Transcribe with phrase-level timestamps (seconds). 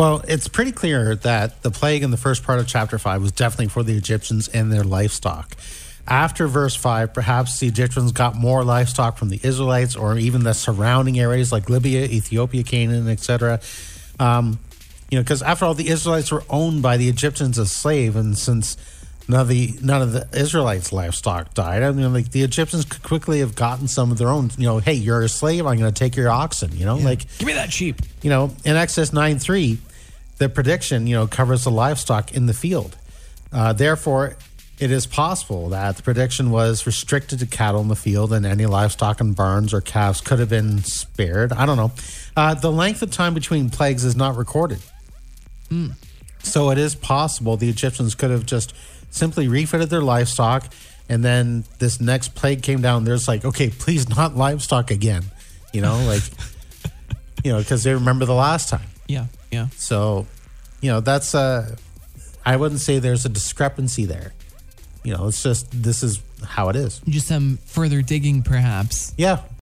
[0.00, 3.32] Well, it's pretty clear that the plague in the first part of chapter 5 was
[3.32, 5.54] definitely for the Egyptians and their livestock.
[6.08, 10.54] After verse 5, perhaps the Egyptians got more livestock from the Israelites or even the
[10.54, 13.60] surrounding areas like Libya, Ethiopia, Canaan, etc.
[14.18, 14.58] Um,
[15.10, 18.38] you know, because after all, the Israelites were owned by the Egyptians as slaves, and
[18.38, 18.78] since
[19.28, 23.02] none of the none of the Israelites' livestock died, I mean, like the Egyptians could
[23.02, 24.50] quickly have gotten some of their own.
[24.56, 26.74] You know, hey, you're a slave, I'm going to take your oxen.
[26.74, 28.00] You know, like Give me that sheep.
[28.22, 29.78] you know, in Exodus 9 3,
[30.40, 32.96] the prediction, you know, covers the livestock in the field.
[33.52, 34.36] Uh, therefore,
[34.78, 38.64] it is possible that the prediction was restricted to cattle in the field and any
[38.64, 41.52] livestock in barns or calves could have been spared.
[41.52, 41.92] I don't know.
[42.34, 44.78] Uh, the length of time between plagues is not recorded.
[46.42, 48.74] So it is possible the Egyptians could have just
[49.10, 50.72] simply refitted their livestock
[51.10, 53.04] and then this next plague came down.
[53.04, 55.24] There's like, okay, please not livestock again.
[55.74, 56.22] You know, like,
[57.44, 58.86] you know, because they remember the last time.
[59.06, 59.68] Yeah, yeah.
[59.76, 60.26] So,
[60.80, 61.76] you know, that's uh
[62.44, 64.32] I wouldn't say there's a discrepancy there.
[65.04, 67.00] You know, it's just this is how it is.
[67.08, 69.14] Just some further digging, perhaps.
[69.16, 69.40] Yeah.